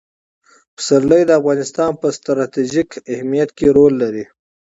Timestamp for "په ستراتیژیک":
2.01-2.89